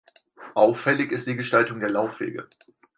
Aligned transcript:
Auffällig 0.55 1.11
ist 1.11 1.27
die 1.27 1.35
Gestaltung 1.35 1.79
der 1.79 1.91
Laufwege. 1.91 2.49